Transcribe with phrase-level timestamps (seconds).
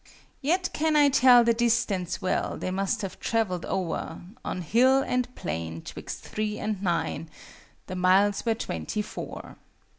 [0.41, 5.35] Yet can I tell the distance well They must have travelled o'er: On hill and
[5.35, 7.29] plain, 'twixt three and nine,
[7.85, 9.57] The miles were twenty four.